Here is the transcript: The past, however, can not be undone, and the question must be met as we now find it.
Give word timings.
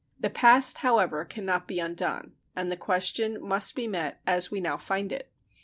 The 0.19 0.31
past, 0.31 0.79
however, 0.79 1.23
can 1.25 1.45
not 1.45 1.67
be 1.67 1.77
undone, 1.79 2.33
and 2.55 2.71
the 2.71 2.75
question 2.75 3.37
must 3.39 3.75
be 3.75 3.87
met 3.87 4.19
as 4.25 4.49
we 4.49 4.59
now 4.59 4.77
find 4.77 5.11
it. 5.11 5.29